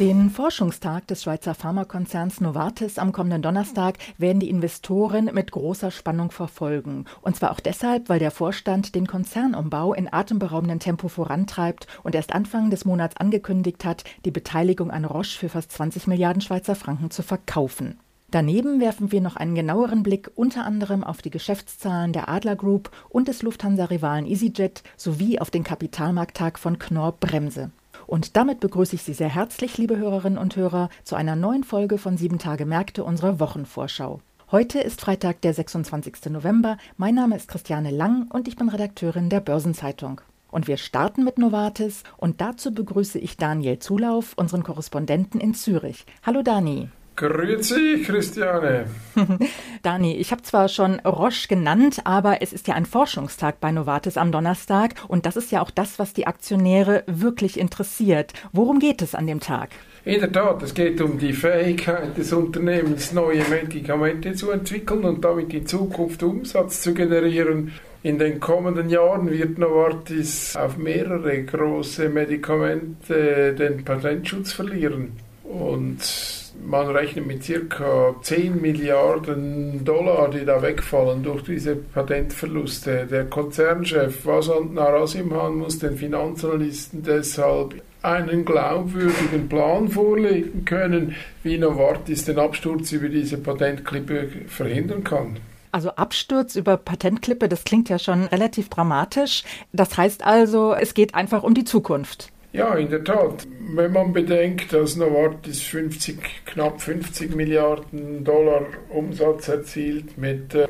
Den 0.00 0.28
Forschungstag 0.28 1.06
des 1.06 1.22
Schweizer 1.22 1.54
Pharmakonzerns 1.54 2.40
Novartis 2.40 2.98
am 2.98 3.12
kommenden 3.12 3.42
Donnerstag 3.42 3.96
werden 4.18 4.40
die 4.40 4.50
Investoren 4.50 5.30
mit 5.32 5.52
großer 5.52 5.92
Spannung 5.92 6.32
verfolgen. 6.32 7.04
Und 7.22 7.36
zwar 7.36 7.52
auch 7.52 7.60
deshalb, 7.60 8.08
weil 8.08 8.18
der 8.18 8.32
Vorstand 8.32 8.96
den 8.96 9.06
Konzernumbau 9.06 9.94
in 9.94 10.12
atemberaubendem 10.12 10.80
Tempo 10.80 11.06
vorantreibt 11.06 11.86
und 12.02 12.16
erst 12.16 12.32
Anfang 12.32 12.70
des 12.70 12.84
Monats 12.84 13.16
angekündigt 13.18 13.84
hat, 13.84 14.02
die 14.24 14.32
Beteiligung 14.32 14.90
an 14.90 15.04
Roche 15.04 15.38
für 15.38 15.48
fast 15.48 15.70
20 15.70 16.08
Milliarden 16.08 16.42
Schweizer 16.42 16.74
Franken 16.74 17.12
zu 17.12 17.22
verkaufen. 17.22 18.00
Daneben 18.32 18.80
werfen 18.80 19.12
wir 19.12 19.20
noch 19.20 19.36
einen 19.36 19.54
genaueren 19.54 20.02
Blick 20.02 20.28
unter 20.34 20.64
anderem 20.64 21.04
auf 21.04 21.22
die 21.22 21.30
Geschäftszahlen 21.30 22.12
der 22.12 22.28
Adler 22.28 22.56
Group 22.56 22.90
und 23.10 23.28
des 23.28 23.42
Lufthansa-Rivalen 23.42 24.26
EasyJet 24.26 24.82
sowie 24.96 25.38
auf 25.38 25.52
den 25.52 25.62
Kapitalmarkttag 25.62 26.58
von 26.58 26.80
Knorr 26.80 27.12
Bremse. 27.12 27.70
Und 28.06 28.36
damit 28.36 28.60
begrüße 28.60 28.96
ich 28.96 29.02
Sie 29.02 29.14
sehr 29.14 29.28
herzlich, 29.28 29.78
liebe 29.78 29.96
Hörerinnen 29.96 30.38
und 30.38 30.56
Hörer, 30.56 30.88
zu 31.04 31.14
einer 31.16 31.36
neuen 31.36 31.64
Folge 31.64 31.98
von 31.98 32.16
Sieben 32.16 32.38
Tage 32.38 32.66
Märkte 32.66 33.04
unserer 33.04 33.40
Wochenvorschau. 33.40 34.20
Heute 34.50 34.78
ist 34.78 35.00
Freitag, 35.00 35.40
der 35.40 35.54
26. 35.54 36.30
November. 36.30 36.76
Mein 36.96 37.14
Name 37.14 37.36
ist 37.36 37.48
Christiane 37.48 37.90
Lang 37.90 38.28
und 38.30 38.46
ich 38.46 38.56
bin 38.56 38.68
Redakteurin 38.68 39.30
der 39.30 39.40
Börsenzeitung. 39.40 40.20
Und 40.50 40.68
wir 40.68 40.76
starten 40.76 41.24
mit 41.24 41.38
Novartis 41.38 42.04
und 42.16 42.40
dazu 42.40 42.72
begrüße 42.72 43.18
ich 43.18 43.36
Daniel 43.36 43.80
Zulauf, 43.80 44.34
unseren 44.36 44.62
Korrespondenten 44.62 45.40
in 45.40 45.54
Zürich. 45.54 46.06
Hallo 46.22 46.42
Dani. 46.42 46.88
Grüezi, 47.16 48.02
Christiane. 48.04 48.86
Dani, 49.82 50.16
ich 50.16 50.32
habe 50.32 50.42
zwar 50.42 50.68
schon 50.68 50.98
Roche 51.00 51.46
genannt, 51.48 52.00
aber 52.04 52.42
es 52.42 52.52
ist 52.52 52.66
ja 52.66 52.74
ein 52.74 52.86
Forschungstag 52.86 53.60
bei 53.60 53.70
Novartis 53.70 54.16
am 54.16 54.32
Donnerstag 54.32 54.94
und 55.06 55.24
das 55.24 55.36
ist 55.36 55.52
ja 55.52 55.62
auch 55.62 55.70
das, 55.70 56.00
was 56.00 56.12
die 56.12 56.26
Aktionäre 56.26 57.04
wirklich 57.06 57.58
interessiert. 57.58 58.32
Worum 58.52 58.80
geht 58.80 59.00
es 59.00 59.14
an 59.14 59.28
dem 59.28 59.38
Tag? 59.38 59.70
In 60.04 60.20
der 60.20 60.32
Tat, 60.32 60.62
es 60.62 60.74
geht 60.74 61.00
um 61.00 61.18
die 61.18 61.32
Fähigkeit 61.32 62.18
des 62.18 62.32
Unternehmens, 62.32 63.12
neue 63.12 63.44
Medikamente 63.48 64.34
zu 64.34 64.50
entwickeln 64.50 65.04
und 65.04 65.24
damit 65.24 65.54
in 65.54 65.66
Zukunft 65.66 66.22
Umsatz 66.22 66.82
zu 66.82 66.94
generieren. 66.94 67.72
In 68.02 68.18
den 68.18 68.38
kommenden 68.38 68.90
Jahren 68.90 69.30
wird 69.30 69.56
Novartis 69.56 70.56
auf 70.56 70.76
mehrere 70.76 71.42
große 71.44 72.10
Medikamente 72.10 73.54
den 73.54 73.82
Patentschutz 73.82 74.52
verlieren. 74.52 75.12
Und 75.54 75.98
man 76.66 76.88
rechnet 76.88 77.26
mit 77.26 77.44
circa 77.44 78.14
10 78.20 78.60
Milliarden 78.60 79.84
Dollar, 79.84 80.28
die 80.28 80.44
da 80.44 80.60
wegfallen 80.62 81.22
durch 81.22 81.42
diese 81.42 81.76
Patentverluste. 81.76 83.06
Der 83.08 83.26
Konzernchef 83.26 84.26
Vasant 84.26 84.74
Narasimhan 84.74 85.56
muss 85.56 85.78
den 85.78 85.96
Finanzanalysten 85.96 87.04
deshalb 87.04 87.80
einen 88.02 88.44
glaubwürdigen 88.44 89.48
Plan 89.48 89.88
vorlegen 89.88 90.64
können, 90.64 91.14
wie 91.42 91.56
Novartis 91.56 92.24
den 92.24 92.38
Absturz 92.38 92.90
über 92.92 93.08
diese 93.08 93.38
Patentklippe 93.38 94.28
verhindern 94.48 95.04
kann. 95.04 95.38
Also 95.70 95.90
Absturz 95.90 96.56
über 96.56 96.76
Patentklippe, 96.76 97.48
das 97.48 97.64
klingt 97.64 97.88
ja 97.88 97.98
schon 97.98 98.24
relativ 98.24 98.68
dramatisch. 98.68 99.42
Das 99.72 99.96
heißt 99.96 100.24
also, 100.24 100.74
es 100.74 100.94
geht 100.94 101.14
einfach 101.14 101.42
um 101.42 101.54
die 101.54 101.64
Zukunft. 101.64 102.30
Ja, 102.54 102.76
in 102.76 102.88
der 102.88 103.02
Tat. 103.02 103.48
Wenn 103.74 103.92
man 103.92 104.12
bedenkt, 104.12 104.72
dass 104.72 104.94
Novartis 104.94 105.60
50, 105.62 106.16
knapp 106.46 106.80
50 106.80 107.34
Milliarden 107.34 108.22
Dollar 108.22 108.62
Umsatz 108.90 109.48
erzielt 109.48 110.16
mit 110.16 110.54
äh, 110.54 110.68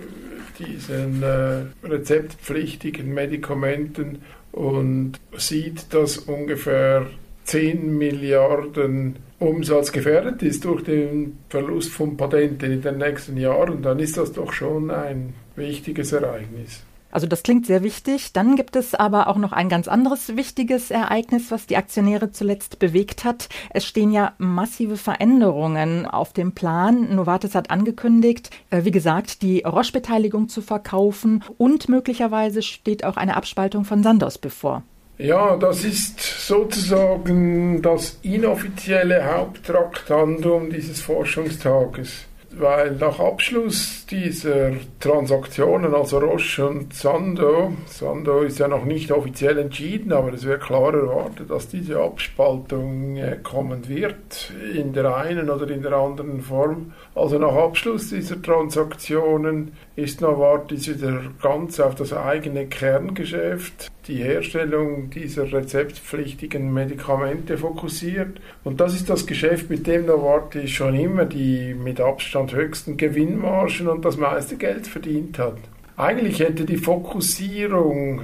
diesen 0.59 1.23
äh, 1.23 1.65
rezeptpflichtigen 1.87 3.13
Medikamenten 3.13 4.23
und 4.53 5.21
sieht, 5.37 5.93
dass 5.93 6.17
ungefähr 6.17 7.07
10 7.45 7.99
Milliarden 7.99 9.17
Umsatz 9.39 9.93
gefährdet 9.93 10.43
ist 10.43 10.65
durch 10.65 10.85
den 10.85 11.37
Verlust 11.51 11.93
von 11.93 12.17
Patenten 12.17 12.73
in 12.73 12.81
den 12.81 12.97
nächsten 12.97 13.37
Jahren, 13.37 13.83
dann 13.83 13.99
ist 13.99 14.17
das 14.17 14.33
doch 14.33 14.55
schon 14.55 14.91
ein 14.91 15.35
wichtiges 15.55 16.13
Ereignis. 16.13 16.83
Also 17.15 17.29
das 17.29 17.45
klingt 17.45 17.65
sehr 17.65 17.85
wichtig. 17.85 18.33
Dann 18.33 18.57
gibt 18.57 18.75
es 18.75 18.93
aber 18.93 19.29
auch 19.29 19.37
noch 19.37 19.53
ein 19.53 19.69
ganz 19.69 19.87
anderes 19.87 20.37
wichtiges 20.37 20.91
Ereignis, 20.91 21.53
was 21.53 21.67
die 21.67 21.77
Aktionäre 21.77 22.33
zuletzt 22.33 22.81
bewegt 22.81 23.25
hat. 23.25 23.49
Es 23.71 23.85
stehen 23.85 24.11
ja 24.11 24.33
massive 24.39 24.97
Veränderungen 24.97 26.07
auf 26.07 26.33
dem 26.33 26.53
Plan. 26.57 27.15
Novartis 27.15 27.55
hat 27.55 27.71
angekündigt, 27.71 28.51
äh, 28.71 28.85
wie 28.85 28.91
gesagt, 28.91 29.43
die 29.43 29.61
Roche-Beteiligung 29.61 30.49
zu 30.49 30.61
verkaufen 30.61 31.45
und 31.57 31.89
möglicherweise 31.89 32.63
steht 32.63 33.05
auch 33.05 33.17
eine 33.17 33.37
Abspaltung 33.37 33.85
von 33.85 34.03
Sandoz 34.03 34.37
bevor. 34.37 34.83
Ja, 35.17 35.57
das 35.57 35.85
ist 35.85 36.19
sozusagen 36.19 37.81
das 37.81 38.19
inoffizielle 38.23 39.25
Haupttraktandum 39.25 40.71
dieses 40.71 41.01
Forschungstages 41.01 42.27
weil 42.59 42.93
nach 42.93 43.19
Abschluss 43.21 44.07
dieser 44.07 44.73
Transaktionen, 45.01 45.95
also 45.95 46.19
Roche 46.19 46.67
und 46.67 46.95
Sando, 46.95 47.73
Sando 47.87 48.43
ist 48.43 48.59
ja 48.59 48.69
noch 48.69 48.85
nicht 48.85 49.11
offiziell 49.13 49.59
entschieden, 49.59 50.13
aber 50.13 50.33
es 50.33 50.45
wird 50.45 50.63
klar 50.63 50.95
erwartet, 50.95 51.51
dass 51.51 51.69
diese 51.69 52.01
Abspaltung 52.01 53.17
äh, 53.17 53.39
kommen 53.43 53.89
wird, 53.89 54.53
in 54.75 54.93
der 54.93 55.17
einen 55.17 55.51
oder 55.51 55.69
in 55.71 55.83
der 55.83 55.93
anderen 55.93 56.41
Form. 56.43 56.93
Also 57.15 57.39
nach 57.39 57.55
Abschluss 57.55 58.11
dieser 58.11 58.41
Transaktionen 58.41 59.73
ist 59.97 60.21
Novartis 60.21 60.89
wieder 60.89 61.23
ganz 61.41 61.79
auf 61.79 61.95
das 61.95 62.13
eigene 62.13 62.67
Kerngeschäft, 62.67 63.93
die 64.09 64.17
Herstellung 64.17 65.11
dieser 65.11 65.51
rezeptpflichtigen 65.53 66.73
Medikamente 66.73 67.57
fokussiert. 67.57 68.41
Und 68.65 68.81
das 68.81 68.95
ist 68.95 69.09
das 69.09 69.27
Geschäft, 69.27 69.71
mit 69.71 69.87
dem 69.87 70.07
Novartis 70.07 70.71
schon 70.71 70.95
immer 70.97 71.25
die 71.25 71.75
mit 71.75 72.01
Abstand 72.01 72.44
höchsten 72.53 72.97
Gewinnmargen 72.97 73.89
und 73.89 74.05
das 74.05 74.17
meiste 74.17 74.57
Geld 74.57 74.87
verdient 74.87 75.39
hat. 75.39 75.59
Eigentlich 75.97 76.41
hätte 76.41 76.65
die 76.65 76.77
Fokussierung 76.77 78.23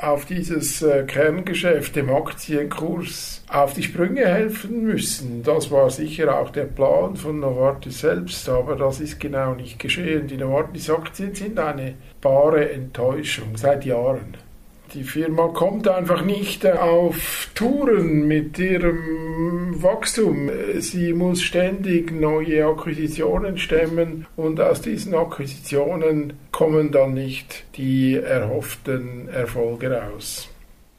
auf 0.00 0.24
dieses 0.24 0.80
äh, 0.82 1.04
Kerngeschäft 1.06 1.94
dem 1.94 2.10
Aktienkurs 2.10 3.44
auf 3.48 3.74
die 3.74 3.82
Sprünge 3.82 4.26
helfen 4.26 4.84
müssen. 4.84 5.42
Das 5.42 5.70
war 5.70 5.90
sicher 5.90 6.38
auch 6.38 6.50
der 6.50 6.64
Plan 6.64 7.16
von 7.16 7.40
Novartis 7.40 8.00
selbst, 8.00 8.48
aber 8.48 8.76
das 8.76 9.00
ist 9.00 9.20
genau 9.20 9.54
nicht 9.54 9.78
geschehen. 9.78 10.26
Die 10.26 10.38
Novartis-Aktien 10.38 11.34
sind 11.34 11.58
eine 11.58 11.94
bare 12.20 12.70
Enttäuschung 12.70 13.56
seit 13.56 13.84
Jahren. 13.84 14.36
Die 14.94 15.04
Firma 15.04 15.46
kommt 15.48 15.86
einfach 15.86 16.24
nicht 16.24 16.66
auf 16.66 17.48
Touren 17.54 18.26
mit 18.26 18.58
ihrem 18.58 19.80
Wachstum. 19.80 20.50
Sie 20.80 21.12
muss 21.12 21.42
ständig 21.42 22.10
neue 22.10 22.66
Akquisitionen 22.66 23.56
stemmen 23.56 24.26
und 24.34 24.60
aus 24.60 24.80
diesen 24.80 25.14
Akquisitionen 25.14 26.32
kommen 26.50 26.90
dann 26.90 27.14
nicht 27.14 27.66
die 27.76 28.16
erhofften 28.16 29.28
Erfolge 29.28 29.92
raus. 29.92 30.48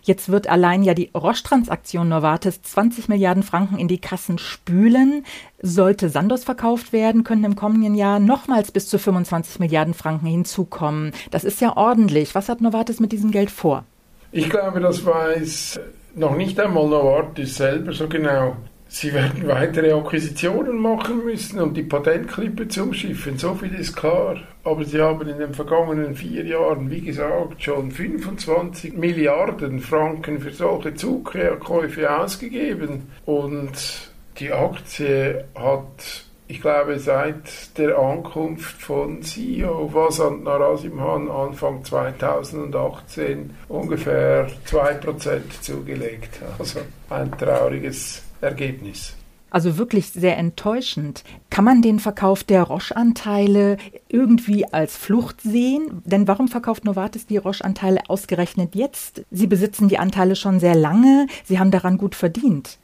Jetzt 0.03 0.29
wird 0.29 0.47
allein 0.47 0.83
ja 0.83 0.95
die 0.95 1.11
Roche-Transaktion 1.13 2.09
Novartis 2.09 2.61
20 2.63 3.07
Milliarden 3.07 3.43
Franken 3.43 3.77
in 3.77 3.87
die 3.87 4.01
Kassen 4.01 4.39
spülen. 4.39 5.25
Sollte 5.61 6.09
Sandos 6.09 6.43
verkauft 6.43 6.91
werden, 6.91 7.23
können 7.23 7.43
im 7.43 7.55
kommenden 7.55 7.93
Jahr 7.93 8.19
nochmals 8.19 8.71
bis 8.71 8.87
zu 8.87 8.97
25 8.97 9.59
Milliarden 9.59 9.93
Franken 9.93 10.25
hinzukommen. 10.25 11.11
Das 11.29 11.43
ist 11.43 11.61
ja 11.61 11.77
ordentlich. 11.77 12.33
Was 12.33 12.49
hat 12.49 12.61
Novartis 12.61 12.99
mit 12.99 13.11
diesem 13.11 13.29
Geld 13.29 13.51
vor? 13.51 13.85
Ich 14.33 14.49
glaube, 14.49 14.79
das 14.79 15.05
weiß 15.05 15.79
noch 16.15 16.35
nicht 16.35 16.59
einmal 16.59 16.87
Novartis 16.87 17.57
selber 17.57 17.91
so 17.91 18.07
genau. 18.07 18.55
Sie 18.87 19.13
werden 19.13 19.47
weitere 19.47 19.93
Akquisitionen 19.93 20.77
machen 20.77 21.23
müssen, 21.23 21.61
um 21.61 21.73
die 21.73 21.83
Patentklippe 21.83 22.67
zu 22.67 22.83
umschiffen. 22.83 23.37
So 23.37 23.55
viel 23.55 23.73
ist 23.73 23.95
klar. 23.95 24.37
Aber 24.65 24.83
sie 24.83 25.01
haben 25.01 25.27
in 25.27 25.37
den 25.37 25.53
vergangenen 25.53 26.13
vier 26.13 26.45
Jahren, 26.45 26.89
wie 26.89 26.99
gesagt, 26.99 27.63
schon 27.63 27.91
25 27.91 28.93
Milliarden 28.97 29.79
Franken 29.79 30.39
für 30.39 30.51
solche 30.51 30.93
Zugkäufe 30.93 32.19
ausgegeben. 32.19 33.03
Und 33.25 34.11
die 34.39 34.51
Aktie 34.51 35.45
hat 35.55 36.25
ich 36.51 36.59
glaube, 36.59 36.99
seit 36.99 37.77
der 37.77 37.97
Ankunft 37.97 38.81
von 38.81 39.21
CEO 39.21 39.89
Vasant 39.93 40.43
Narasimhan 40.43 41.31
Anfang 41.31 41.81
2018 41.85 43.51
ungefähr 43.69 44.49
2% 44.67 45.39
zugelegt. 45.61 46.41
Also 46.59 46.81
ein 47.09 47.31
trauriges 47.31 48.23
Ergebnis. 48.41 49.15
Also 49.49 49.77
wirklich 49.77 50.09
sehr 50.09 50.37
enttäuschend. 50.37 51.23
Kann 51.49 51.63
man 51.63 51.81
den 51.81 51.99
Verkauf 51.99 52.43
der 52.43 52.63
Roche-Anteile 52.63 53.77
irgendwie 54.09 54.65
als 54.65 54.97
Flucht 54.97 55.39
sehen? 55.39 56.01
Denn 56.03 56.27
warum 56.27 56.49
verkauft 56.49 56.83
Novartis 56.83 57.27
die 57.27 57.37
Roche-Anteile 57.37 58.01
ausgerechnet 58.09 58.75
jetzt? 58.75 59.23
Sie 59.31 59.47
besitzen 59.47 59.87
die 59.87 59.99
Anteile 59.99 60.35
schon 60.35 60.59
sehr 60.59 60.75
lange, 60.75 61.27
sie 61.45 61.59
haben 61.59 61.71
daran 61.71 61.97
gut 61.97 62.15
verdient. 62.15 62.77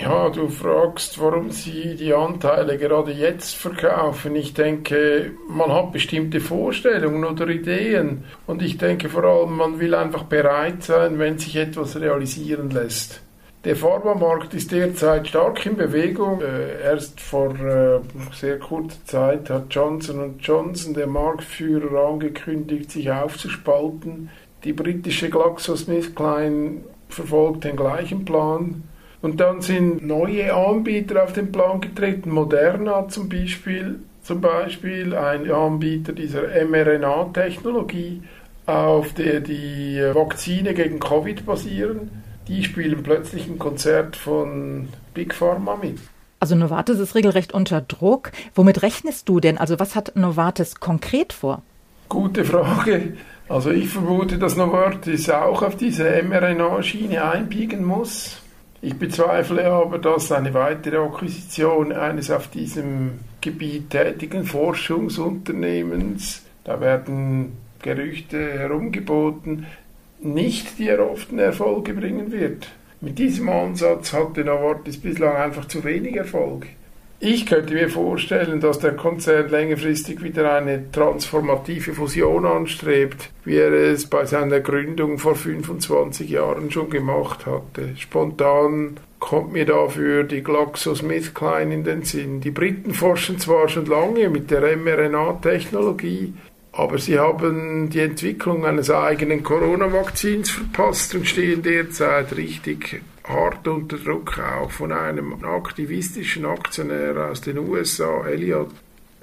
Ja, 0.00 0.28
du 0.28 0.48
fragst, 0.48 1.20
warum 1.20 1.50
sie 1.50 1.96
die 1.96 2.14
Anteile 2.14 2.78
gerade 2.78 3.10
jetzt 3.10 3.56
verkaufen. 3.56 4.36
Ich 4.36 4.54
denke, 4.54 5.32
man 5.48 5.72
hat 5.72 5.92
bestimmte 5.92 6.40
Vorstellungen 6.40 7.24
oder 7.24 7.48
Ideen. 7.48 8.24
Und 8.46 8.62
ich 8.62 8.78
denke 8.78 9.08
vor 9.08 9.24
allem, 9.24 9.56
man 9.56 9.80
will 9.80 9.94
einfach 9.94 10.24
bereit 10.24 10.84
sein, 10.84 11.18
wenn 11.18 11.38
sich 11.38 11.56
etwas 11.56 12.00
realisieren 12.00 12.70
lässt. 12.70 13.22
Der 13.64 13.74
Pharmamarkt 13.74 14.54
ist 14.54 14.70
derzeit 14.70 15.28
stark 15.28 15.66
in 15.66 15.76
Bewegung. 15.76 16.42
Äh, 16.42 16.80
erst 16.82 17.20
vor 17.20 17.54
äh, 17.58 17.98
sehr 18.32 18.58
kurzer 18.58 19.04
Zeit 19.04 19.50
hat 19.50 19.66
Johnson 19.70 20.36
Johnson, 20.38 20.94
der 20.94 21.08
Marktführer, 21.08 22.08
angekündigt, 22.08 22.92
sich 22.92 23.10
aufzuspalten. 23.10 24.30
Die 24.62 24.72
britische 24.72 25.28
GlaxoSmithKline 25.28 26.82
verfolgt 27.08 27.64
den 27.64 27.76
gleichen 27.76 28.24
Plan. 28.24 28.84
Und 29.20 29.40
dann 29.40 29.60
sind 29.62 30.06
neue 30.06 30.54
Anbieter 30.54 31.24
auf 31.24 31.32
den 31.32 31.50
Plan 31.50 31.80
getreten. 31.80 32.30
Moderna 32.30 33.08
zum 33.08 33.28
Beispiel, 33.28 34.00
zum 34.22 34.40
Beispiel 34.40 35.14
ein 35.14 35.50
Anbieter 35.50 36.12
dieser 36.12 36.42
mRNA-Technologie, 36.64 38.22
auf 38.66 39.14
der 39.14 39.40
die 39.40 40.00
Vakzine 40.12 40.74
gegen 40.74 41.00
Covid 41.00 41.44
basieren. 41.44 42.10
Die 42.46 42.62
spielen 42.64 43.02
plötzlich 43.02 43.46
ein 43.48 43.58
Konzert 43.58 44.16
von 44.16 44.88
Big 45.14 45.34
Pharma 45.34 45.76
mit. 45.76 45.98
Also 46.40 46.54
Novartis 46.54 47.00
ist 47.00 47.14
regelrecht 47.14 47.52
unter 47.52 47.80
Druck. 47.80 48.30
Womit 48.54 48.82
rechnest 48.82 49.28
du 49.28 49.40
denn? 49.40 49.58
Also 49.58 49.80
was 49.80 49.96
hat 49.96 50.14
Novartis 50.14 50.78
konkret 50.78 51.32
vor? 51.32 51.62
Gute 52.08 52.44
Frage. 52.44 53.14
Also 53.48 53.70
ich 53.70 53.88
vermute, 53.88 54.38
dass 54.38 54.56
Novartis 54.56 55.28
auch 55.30 55.62
auf 55.62 55.76
diese 55.76 56.04
mRNA-Schiene 56.22 57.24
einbiegen 57.24 57.84
muss. 57.84 58.42
Ich 58.80 58.94
bezweifle 58.94 59.66
aber, 59.66 59.98
dass 59.98 60.30
eine 60.30 60.54
weitere 60.54 60.98
Akquisition 60.98 61.92
eines 61.92 62.30
auf 62.30 62.48
diesem 62.48 63.18
Gebiet 63.40 63.90
tätigen 63.90 64.44
Forschungsunternehmens, 64.44 66.44
da 66.62 66.80
werden 66.80 67.54
Gerüchte 67.82 68.58
herumgeboten, 68.58 69.66
nicht 70.20 70.78
die 70.78 70.88
erhofften 70.88 71.38
Erfolge 71.38 71.94
bringen 71.94 72.30
wird. 72.30 72.68
Mit 73.00 73.18
diesem 73.18 73.48
Ansatz 73.48 74.12
hatte 74.12 74.44
Novartis 74.44 75.00
bislang 75.00 75.36
einfach 75.36 75.66
zu 75.66 75.82
wenig 75.84 76.16
Erfolg. 76.16 76.66
Ich 77.20 77.46
könnte 77.46 77.74
mir 77.74 77.88
vorstellen, 77.88 78.60
dass 78.60 78.78
der 78.78 78.94
Konzern 78.94 79.48
längerfristig 79.48 80.22
wieder 80.22 80.54
eine 80.54 80.88
transformative 80.92 81.92
Fusion 81.92 82.46
anstrebt, 82.46 83.30
wie 83.44 83.56
er 83.56 83.72
es 83.72 84.06
bei 84.06 84.24
seiner 84.24 84.60
Gründung 84.60 85.18
vor 85.18 85.34
25 85.34 86.30
Jahren 86.30 86.70
schon 86.70 86.90
gemacht 86.90 87.44
hatte. 87.44 87.96
Spontan 87.96 89.00
kommt 89.18 89.52
mir 89.52 89.66
dafür 89.66 90.22
die 90.22 90.44
GlaxoSmithKline 90.44 91.74
in 91.74 91.82
den 91.82 92.02
Sinn. 92.02 92.40
Die 92.40 92.52
Briten 92.52 92.94
forschen 92.94 93.40
zwar 93.40 93.68
schon 93.68 93.86
lange 93.86 94.30
mit 94.30 94.52
der 94.52 94.76
mRNA-Technologie, 94.76 96.34
aber 96.78 96.98
sie 96.98 97.18
haben 97.18 97.90
die 97.90 97.98
Entwicklung 97.98 98.64
eines 98.64 98.88
eigenen 98.88 99.42
Corona-Vakzins 99.42 100.50
verpasst 100.50 101.12
und 101.16 101.26
stehen 101.26 101.60
derzeit 101.60 102.36
richtig 102.36 103.02
hart 103.24 103.66
unter 103.66 103.96
Druck, 103.98 104.38
auch 104.38 104.70
von 104.70 104.92
einem 104.92 105.44
aktivistischen 105.44 106.46
Aktionär 106.46 107.30
aus 107.30 107.40
den 107.40 107.58
USA, 107.58 108.24
Elliott. 108.24 108.70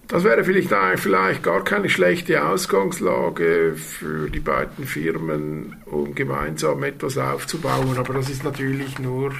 Das 0.09 0.25
wäre 0.25 0.43
vielleicht, 0.43 0.99
vielleicht 0.99 1.43
gar 1.43 1.63
keine 1.63 1.89
schlechte 1.89 2.45
Ausgangslage 2.45 3.75
für 3.77 4.29
die 4.29 4.41
beiden 4.41 4.85
Firmen, 4.85 5.77
um 5.85 6.13
gemeinsam 6.13 6.83
etwas 6.83 7.17
aufzubauen, 7.17 7.97
aber 7.97 8.15
das 8.15 8.29
ist 8.29 8.43
natürlich 8.43 8.99
nur 8.99 9.31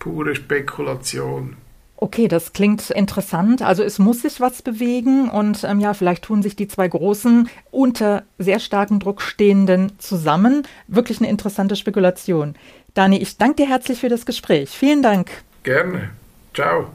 pure 0.00 0.34
Spekulation. 0.34 1.56
Okay, 2.02 2.26
das 2.26 2.52
klingt 2.52 2.90
interessant. 2.90 3.62
Also 3.62 3.84
es 3.84 4.00
muss 4.00 4.22
sich 4.22 4.40
was 4.40 4.60
bewegen 4.60 5.30
und 5.30 5.62
ähm, 5.62 5.78
ja, 5.78 5.94
vielleicht 5.94 6.24
tun 6.24 6.42
sich 6.42 6.56
die 6.56 6.66
zwei 6.66 6.88
großen 6.88 7.48
unter 7.70 8.24
sehr 8.38 8.58
starkem 8.58 8.98
Druck 8.98 9.22
stehenden 9.22 9.92
zusammen. 10.00 10.64
Wirklich 10.88 11.20
eine 11.20 11.30
interessante 11.30 11.76
Spekulation. 11.76 12.56
Dani, 12.94 13.18
ich 13.18 13.38
danke 13.38 13.62
dir 13.62 13.68
herzlich 13.68 14.00
für 14.00 14.08
das 14.08 14.26
Gespräch. 14.26 14.70
Vielen 14.70 15.00
Dank. 15.02 15.30
Gerne. 15.62 16.10
Ciao. 16.54 16.86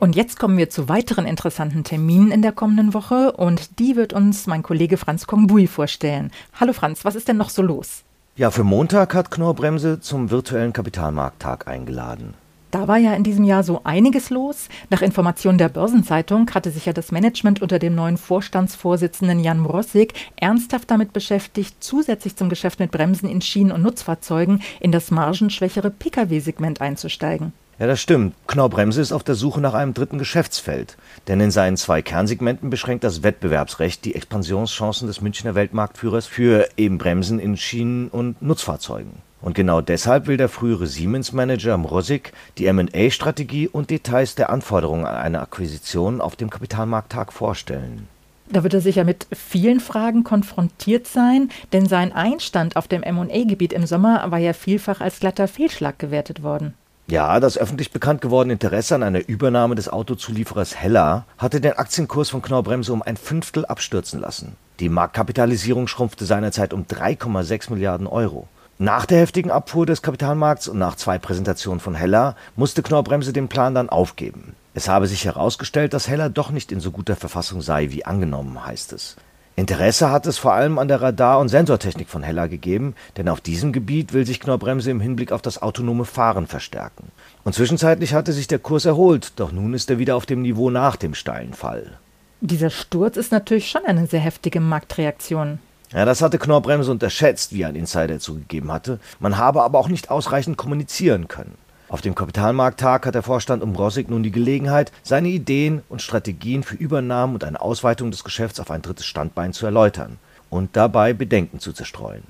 Und 0.00 0.16
jetzt 0.16 0.38
kommen 0.38 0.56
wir 0.56 0.70
zu 0.70 0.88
weiteren 0.88 1.26
interessanten 1.26 1.84
Terminen 1.84 2.30
in 2.30 2.40
der 2.40 2.52
kommenden 2.52 2.94
Woche 2.94 3.32
und 3.32 3.78
die 3.78 3.96
wird 3.96 4.14
uns 4.14 4.46
mein 4.46 4.62
Kollege 4.62 4.96
Franz 4.96 5.26
Kongbui 5.26 5.66
vorstellen. 5.66 6.30
Hallo 6.58 6.72
Franz, 6.72 7.04
was 7.04 7.14
ist 7.14 7.28
denn 7.28 7.36
noch 7.36 7.50
so 7.50 7.60
los? 7.60 8.04
Ja, 8.36 8.50
für 8.50 8.64
Montag 8.64 9.14
hat 9.14 9.30
Knorrbremse 9.30 10.00
zum 10.00 10.30
virtuellen 10.30 10.72
Kapitalmarkttag 10.72 11.68
eingeladen. 11.68 12.32
Da 12.76 12.88
war 12.88 12.98
ja 12.98 13.14
in 13.14 13.22
diesem 13.22 13.44
Jahr 13.44 13.62
so 13.62 13.80
einiges 13.84 14.28
los. 14.28 14.68
Nach 14.90 15.00
Informationen 15.00 15.56
der 15.56 15.70
Börsenzeitung 15.70 16.50
hatte 16.52 16.70
sich 16.70 16.84
ja 16.84 16.92
das 16.92 17.10
Management 17.10 17.62
unter 17.62 17.78
dem 17.78 17.94
neuen 17.94 18.18
Vorstandsvorsitzenden 18.18 19.40
Jan 19.40 19.60
Mrossig 19.60 20.12
ernsthaft 20.36 20.90
damit 20.90 21.14
beschäftigt, 21.14 21.76
zusätzlich 21.80 22.36
zum 22.36 22.50
Geschäft 22.50 22.78
mit 22.78 22.90
Bremsen 22.90 23.30
in 23.30 23.40
Schienen- 23.40 23.72
und 23.72 23.80
Nutzfahrzeugen 23.80 24.60
in 24.78 24.92
das 24.92 25.10
margenschwächere 25.10 25.88
Pkw-Segment 25.88 26.82
einzusteigen. 26.82 27.54
Ja, 27.78 27.86
das 27.86 28.02
stimmt. 28.02 28.34
Knorr-Bremse 28.46 29.00
ist 29.00 29.12
auf 29.12 29.24
der 29.24 29.36
Suche 29.36 29.62
nach 29.62 29.72
einem 29.72 29.94
dritten 29.94 30.18
Geschäftsfeld. 30.18 30.98
Denn 31.28 31.40
in 31.40 31.50
seinen 31.50 31.78
zwei 31.78 32.02
Kernsegmenten 32.02 32.68
beschränkt 32.68 33.04
das 33.04 33.22
Wettbewerbsrecht 33.22 34.04
die 34.04 34.14
Expansionschancen 34.14 35.08
des 35.08 35.22
Münchner 35.22 35.54
Weltmarktführers 35.54 36.26
für 36.26 36.68
eben 36.76 36.98
Bremsen 36.98 37.38
in 37.38 37.56
Schienen- 37.56 38.08
und 38.08 38.42
Nutzfahrzeugen. 38.42 39.12
Und 39.46 39.54
genau 39.54 39.80
deshalb 39.80 40.26
will 40.26 40.36
der 40.36 40.48
frühere 40.48 40.88
Siemens-Manager 40.88 41.78
Mrosik 41.78 42.32
die 42.58 42.66
M&A-Strategie 42.66 43.68
und 43.68 43.90
Details 43.90 44.34
der 44.34 44.50
Anforderungen 44.50 45.06
an 45.06 45.14
eine 45.14 45.40
Akquisition 45.40 46.20
auf 46.20 46.34
dem 46.34 46.50
Kapitalmarkttag 46.50 47.32
vorstellen. 47.32 48.08
Da 48.50 48.64
wird 48.64 48.74
er 48.74 48.80
sicher 48.80 49.04
mit 49.04 49.28
vielen 49.32 49.78
Fragen 49.78 50.24
konfrontiert 50.24 51.06
sein, 51.06 51.50
denn 51.72 51.86
sein 51.86 52.12
Einstand 52.12 52.74
auf 52.74 52.88
dem 52.88 53.04
M&A-Gebiet 53.04 53.72
im 53.72 53.86
Sommer 53.86 54.28
war 54.32 54.40
ja 54.40 54.52
vielfach 54.52 55.00
als 55.00 55.20
glatter 55.20 55.46
Fehlschlag 55.46 55.96
gewertet 56.00 56.42
worden. 56.42 56.74
Ja, 57.06 57.38
das 57.38 57.56
öffentlich 57.56 57.92
bekannt 57.92 58.22
gewordene 58.22 58.54
Interesse 58.54 58.96
an 58.96 59.04
einer 59.04 59.28
Übernahme 59.28 59.76
des 59.76 59.88
Autozulieferers 59.88 60.74
Heller 60.74 61.24
hatte 61.38 61.60
den 61.60 61.74
Aktienkurs 61.74 62.30
von 62.30 62.42
Knorr-Bremse 62.42 62.92
um 62.92 63.00
ein 63.00 63.16
Fünftel 63.16 63.64
abstürzen 63.64 64.20
lassen. 64.20 64.56
Die 64.80 64.88
Marktkapitalisierung 64.88 65.86
schrumpfte 65.86 66.24
seinerzeit 66.24 66.72
um 66.74 66.82
3,6 66.82 67.70
Milliarden 67.70 68.08
Euro. 68.08 68.48
Nach 68.78 69.06
der 69.06 69.20
heftigen 69.20 69.50
Abfuhr 69.50 69.86
des 69.86 70.02
Kapitalmarkts 70.02 70.68
und 70.68 70.78
nach 70.78 70.96
zwei 70.96 71.16
Präsentationen 71.18 71.80
von 71.80 71.94
Heller 71.94 72.36
musste 72.56 72.82
Knorr-Bremse 72.82 73.32
den 73.32 73.48
Plan 73.48 73.74
dann 73.74 73.88
aufgeben. 73.88 74.54
Es 74.74 74.86
habe 74.86 75.06
sich 75.06 75.24
herausgestellt, 75.24 75.94
dass 75.94 76.08
Heller 76.08 76.28
doch 76.28 76.50
nicht 76.50 76.70
in 76.72 76.80
so 76.80 76.90
guter 76.90 77.16
Verfassung 77.16 77.62
sei, 77.62 77.90
wie 77.90 78.04
angenommen, 78.04 78.66
heißt 78.66 78.92
es. 78.92 79.16
Interesse 79.58 80.10
hat 80.10 80.26
es 80.26 80.36
vor 80.36 80.52
allem 80.52 80.78
an 80.78 80.88
der 80.88 81.00
Radar- 81.00 81.38
und 81.38 81.48
Sensortechnik 81.48 82.10
von 82.10 82.22
Heller 82.22 82.48
gegeben, 82.48 82.94
denn 83.16 83.30
auf 83.30 83.40
diesem 83.40 83.72
Gebiet 83.72 84.12
will 84.12 84.26
sich 84.26 84.40
Knorr-Bremse 84.40 84.90
im 84.90 85.00
Hinblick 85.00 85.32
auf 85.32 85.40
das 85.40 85.62
autonome 85.62 86.04
Fahren 86.04 86.46
verstärken. 86.46 87.10
Und 87.44 87.54
zwischenzeitlich 87.54 88.12
hatte 88.12 88.34
sich 88.34 88.46
der 88.46 88.58
Kurs 88.58 88.84
erholt, 88.84 89.32
doch 89.36 89.52
nun 89.52 89.72
ist 89.72 89.88
er 89.88 89.96
wieder 89.98 90.16
auf 90.16 90.26
dem 90.26 90.42
Niveau 90.42 90.68
nach 90.68 90.96
dem 90.96 91.14
steilen 91.14 91.54
Fall. 91.54 91.98
Dieser 92.42 92.68
Sturz 92.68 93.16
ist 93.16 93.32
natürlich 93.32 93.70
schon 93.70 93.86
eine 93.86 94.06
sehr 94.06 94.20
heftige 94.20 94.60
Marktreaktion. 94.60 95.60
Ja, 95.92 96.04
das 96.04 96.20
hatte 96.20 96.38
Knorr-Bremse 96.38 96.90
unterschätzt, 96.90 97.52
wie 97.52 97.64
ein 97.64 97.76
Insider 97.76 98.18
zugegeben 98.18 98.72
hatte. 98.72 98.98
Man 99.20 99.38
habe 99.38 99.62
aber 99.62 99.78
auch 99.78 99.88
nicht 99.88 100.10
ausreichend 100.10 100.56
kommunizieren 100.56 101.28
können. 101.28 101.56
Auf 101.88 102.00
dem 102.00 102.16
Kapitalmarkttag 102.16 103.06
hat 103.06 103.14
der 103.14 103.22
Vorstand 103.22 103.62
um 103.62 103.76
Rossig 103.76 104.10
nun 104.10 104.24
die 104.24 104.32
Gelegenheit, 104.32 104.90
seine 105.04 105.28
Ideen 105.28 105.82
und 105.88 106.02
Strategien 106.02 106.64
für 106.64 106.74
Übernahmen 106.74 107.34
und 107.34 107.44
eine 107.44 107.60
Ausweitung 107.60 108.10
des 108.10 108.24
Geschäfts 108.24 108.58
auf 108.58 108.72
ein 108.72 108.82
drittes 108.82 109.06
Standbein 109.06 109.52
zu 109.52 109.66
erläutern 109.66 110.18
und 110.50 110.76
dabei 110.76 111.12
Bedenken 111.12 111.60
zu 111.60 111.72
zerstreuen. 111.72 112.24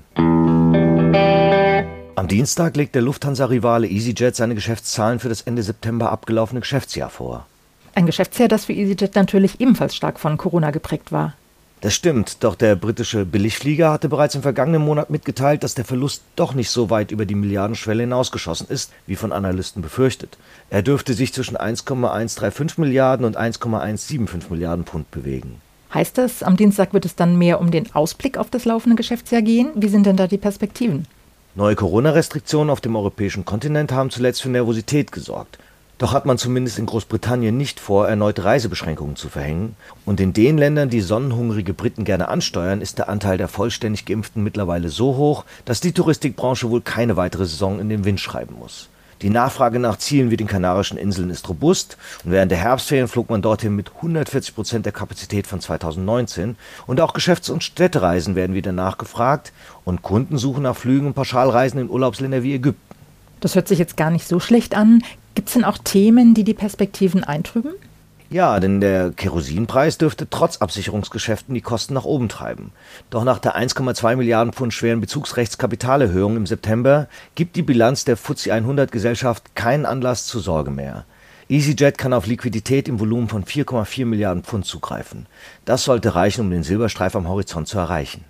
Am 2.15 2.27
Dienstag 2.27 2.75
legt 2.77 2.93
der 2.93 3.01
Lufthansa-Rivale 3.01 3.87
EasyJet 3.87 4.35
seine 4.35 4.53
Geschäftszahlen 4.53 5.19
für 5.19 5.29
das 5.29 5.41
Ende 5.41 5.63
September 5.63 6.11
abgelaufene 6.11 6.59
Geschäftsjahr 6.59 7.09
vor. 7.09 7.47
Ein 7.95 8.05
Geschäftsjahr, 8.05 8.47
das 8.47 8.65
für 8.65 8.73
EasyJet 8.73 9.15
natürlich 9.15 9.59
ebenfalls 9.59 9.95
stark 9.95 10.19
von 10.19 10.37
Corona 10.37 10.69
geprägt 10.69 11.11
war. 11.11 11.33
Das 11.81 11.93
stimmt, 11.93 12.43
doch 12.43 12.55
der 12.55 12.75
britische 12.75 13.23
Billigflieger 13.23 13.91
hatte 13.91 14.09
bereits 14.09 14.33
im 14.33 14.41
vergangenen 14.41 14.81
Monat 14.81 15.11
mitgeteilt, 15.11 15.63
dass 15.63 15.75
der 15.75 15.85
Verlust 15.85 16.23
doch 16.35 16.55
nicht 16.55 16.71
so 16.71 16.89
weit 16.89 17.11
über 17.11 17.25
die 17.25 17.35
Milliardenschwelle 17.35 18.01
hinausgeschossen 18.01 18.67
ist, 18.69 18.91
wie 19.05 19.15
von 19.15 19.31
Analysten 19.31 19.83
befürchtet. 19.83 20.39
Er 20.71 20.81
dürfte 20.81 21.13
sich 21.13 21.33
zwischen 21.33 21.55
1,135 21.55 22.79
Milliarden 22.79 23.27
und 23.27 23.37
1,175 23.37 24.49
Milliarden 24.49 24.85
Pfund 24.85 25.11
bewegen. 25.11 25.61
Heißt 25.93 26.17
das, 26.17 26.41
am 26.41 26.57
Dienstag 26.57 26.93
wird 26.93 27.05
es 27.05 27.15
dann 27.15 27.37
mehr 27.37 27.61
um 27.61 27.69
den 27.69 27.93
Ausblick 27.93 28.37
auf 28.39 28.49
das 28.49 28.65
laufende 28.65 28.95
Geschäftsjahr 28.95 29.43
gehen? 29.43 29.69
Wie 29.75 29.87
sind 29.87 30.07
denn 30.07 30.17
da 30.17 30.25
die 30.25 30.37
Perspektiven? 30.37 31.05
Neue 31.53 31.75
Corona-Restriktionen 31.75 32.71
auf 32.71 32.81
dem 32.81 32.95
europäischen 32.95 33.45
Kontinent 33.45 33.91
haben 33.91 34.09
zuletzt 34.09 34.41
für 34.41 34.49
Nervosität 34.49 35.11
gesorgt. 35.11 35.59
Doch 35.97 36.13
hat 36.13 36.27
man 36.27 36.37
zumindest 36.37 36.77
in 36.77 36.85
Großbritannien 36.85 37.57
nicht 37.57 37.79
vor, 37.79 38.07
erneut 38.07 38.43
Reisebeschränkungen 38.43 39.15
zu 39.15 39.29
verhängen. 39.29 39.75
Und 40.05 40.19
in 40.19 40.31
den 40.31 40.57
Ländern, 40.59 40.89
die 40.89 41.01
sonnenhungrige 41.01 41.73
Briten 41.73 42.03
gerne 42.03 42.27
ansteuern, 42.27 42.81
ist 42.81 42.99
der 42.99 43.09
Anteil 43.09 43.39
der 43.39 43.47
vollständig 43.47 44.05
Geimpften 44.05 44.43
mittlerweile 44.43 44.89
so 44.89 45.15
hoch, 45.15 45.43
dass 45.65 45.81
die 45.81 45.93
Touristikbranche 45.93 46.69
wohl 46.69 46.81
keine 46.81 47.17
weitere 47.17 47.45
Saison 47.45 47.79
in 47.79 47.89
den 47.89 48.05
Wind 48.05 48.19
schreiben 48.19 48.55
muss. 48.59 48.89
Die 49.23 49.31
Nachfrage 49.31 49.79
nach 49.79 49.97
Zielen 49.97 50.29
wie 50.29 50.37
den 50.37 50.45
Kanarischen 50.45 50.99
Inseln 50.99 51.31
ist 51.31 51.49
robust 51.49 51.97
und 52.23 52.29
während 52.29 52.51
der 52.51 52.59
Herbstferien 52.59 53.07
flog 53.07 53.31
man 53.31 53.41
dorthin 53.41 53.75
mit 53.75 53.95
140 53.95 54.53
Prozent 54.53 54.85
der 54.85 54.93
Kapazität 54.93 55.47
von 55.47 55.59
2019 55.59 56.55
und 56.85 57.01
auch 57.01 57.13
Geschäfts- 57.13 57.49
und 57.49 57.63
Städtereisen 57.63 58.35
werden 58.35 58.53
wieder 58.55 58.73
nachgefragt 58.73 59.53
und 59.85 60.03
Kunden 60.03 60.37
suchen 60.37 60.61
nach 60.61 60.75
Flügen 60.75 61.07
und 61.07 61.13
Pauschalreisen 61.15 61.81
in 61.81 61.89
Urlaubsländer 61.89 62.43
wie 62.43 62.53
Ägypten. 62.53 62.95
Das 63.39 63.55
hört 63.55 63.67
sich 63.67 63.79
jetzt 63.79 63.97
gar 63.97 64.11
nicht 64.11 64.27
so 64.27 64.39
schlecht 64.39 64.75
an. 64.75 65.01
Gibt 65.37 65.49
es 65.49 65.53
denn 65.53 65.65
auch 65.65 65.77
Themen, 65.77 66.33
die 66.33 66.43
die 66.43 66.55
Perspektiven 66.55 67.23
eintrüben? 67.23 67.73
Ja, 68.31 68.59
denn 68.59 68.81
der 68.81 69.11
Kerosinpreis 69.11 69.99
dürfte 69.99 70.27
trotz 70.27 70.57
Absicherungsgeschäften 70.57 71.53
die 71.53 71.61
Kosten 71.61 71.93
nach 71.93 72.05
oben 72.05 72.27
treiben. 72.27 72.71
Doch 73.11 73.23
nach 73.23 73.37
der 73.37 73.55
1,2 73.55 74.15
Milliarden 74.15 74.51
Pfund 74.51 74.73
schweren 74.73 74.99
Bezugsrechtskapitalerhöhung 74.99 76.37
im 76.37 76.47
September 76.47 77.07
gibt 77.35 77.55
die 77.55 77.61
Bilanz 77.61 78.03
der 78.03 78.17
FTSE 78.17 78.51
100 78.51 78.91
Gesellschaft 78.91 79.53
keinen 79.53 79.85
Anlass 79.85 80.25
zur 80.25 80.41
Sorge 80.41 80.71
mehr. 80.71 81.05
EasyJet 81.49 81.99
kann 81.99 82.13
auf 82.13 82.25
Liquidität 82.25 82.87
im 82.87 82.99
Volumen 82.99 83.29
von 83.29 83.45
4,4 83.45 84.07
Milliarden 84.07 84.41
Pfund 84.41 84.65
zugreifen. 84.65 85.27
Das 85.65 85.83
sollte 85.83 86.15
reichen, 86.15 86.41
um 86.41 86.49
den 86.49 86.63
Silberstreif 86.63 87.15
am 87.15 87.27
Horizont 87.27 87.67
zu 87.67 87.77
erreichen. 87.77 88.25